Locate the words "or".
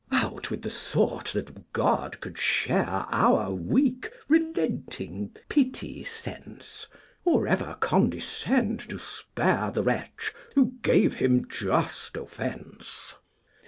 7.23-7.45